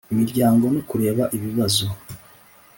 imiryango 0.13 0.65
no 0.73 0.81
kureba 0.89 1.23
ibibazo 1.37 1.85